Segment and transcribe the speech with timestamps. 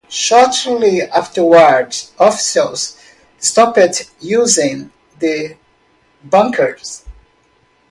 [0.09, 2.97] Shortly afterward, officials
[3.37, 5.57] stopped using the
[6.23, 6.75] bunker.